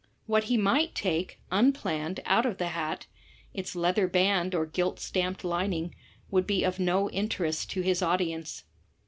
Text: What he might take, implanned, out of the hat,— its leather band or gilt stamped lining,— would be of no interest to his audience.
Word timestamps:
What 0.25 0.45
he 0.45 0.57
might 0.57 0.95
take, 0.95 1.39
implanned, 1.51 2.21
out 2.25 2.43
of 2.47 2.57
the 2.57 2.69
hat,— 2.69 3.05
its 3.53 3.75
leather 3.75 4.07
band 4.07 4.55
or 4.55 4.65
gilt 4.65 4.99
stamped 4.99 5.43
lining,— 5.43 5.93
would 6.31 6.47
be 6.47 6.63
of 6.63 6.79
no 6.79 7.07
interest 7.11 7.69
to 7.69 7.81
his 7.81 8.01
audience. 8.01 8.63